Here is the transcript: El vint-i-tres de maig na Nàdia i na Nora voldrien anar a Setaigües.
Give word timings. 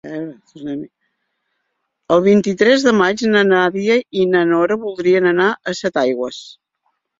El 2.15 2.23
vint-i-tres 2.29 2.87
de 2.87 2.95
maig 3.03 3.23
na 3.35 3.45
Nàdia 3.51 3.99
i 4.23 4.27
na 4.33 4.43
Nora 4.55 4.81
voldrien 4.89 5.31
anar 5.35 5.53
a 5.75 5.79
Setaigües. 5.85 6.45